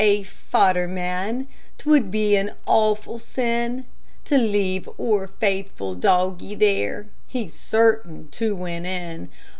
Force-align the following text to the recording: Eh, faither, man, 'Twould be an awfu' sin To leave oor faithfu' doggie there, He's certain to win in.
Eh, 0.03 0.23
faither, 0.23 0.87
man, 0.87 1.47
'Twould 1.77 2.09
be 2.09 2.35
an 2.35 2.53
awfu' 2.67 3.19
sin 3.19 3.85
To 4.25 4.35
leave 4.35 4.89
oor 4.97 5.27
faithfu' 5.27 5.93
doggie 5.93 6.55
there, 6.55 7.05
He's 7.27 7.53
certain 7.53 8.27
to 8.29 8.55
win 8.55 8.87
in. 8.87 9.29